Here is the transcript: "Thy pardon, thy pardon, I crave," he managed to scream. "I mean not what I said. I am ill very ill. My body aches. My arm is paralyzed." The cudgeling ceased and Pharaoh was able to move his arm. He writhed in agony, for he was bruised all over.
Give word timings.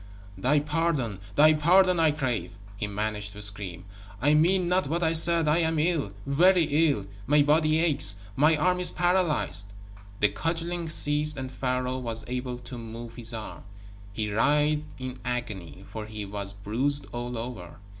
"Thy 0.35 0.59
pardon, 0.59 1.19
thy 1.35 1.53
pardon, 1.53 1.99
I 1.99 2.09
crave," 2.09 2.57
he 2.75 2.87
managed 2.87 3.33
to 3.33 3.41
scream. 3.43 3.85
"I 4.19 4.33
mean 4.33 4.67
not 4.67 4.87
what 4.87 5.03
I 5.03 5.13
said. 5.13 5.47
I 5.47 5.59
am 5.59 5.77
ill 5.77 6.11
very 6.25 6.63
ill. 6.89 7.05
My 7.27 7.43
body 7.43 7.77
aches. 7.77 8.15
My 8.35 8.57
arm 8.57 8.79
is 8.79 8.89
paralyzed." 8.89 9.73
The 10.19 10.29
cudgeling 10.29 10.89
ceased 10.89 11.37
and 11.37 11.51
Pharaoh 11.51 11.99
was 11.99 12.25
able 12.27 12.57
to 12.57 12.79
move 12.79 13.13
his 13.15 13.31
arm. 13.31 13.63
He 14.11 14.33
writhed 14.33 14.87
in 14.97 15.19
agony, 15.23 15.83
for 15.85 16.07
he 16.07 16.25
was 16.25 16.51
bruised 16.53 17.05
all 17.13 17.37
over. 17.37 17.77